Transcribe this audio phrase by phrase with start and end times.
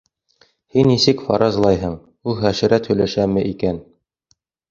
[0.75, 1.93] —Һин нисек фаразлайһың:
[2.31, 3.81] ул хәшәрәт һөйләшәме икән?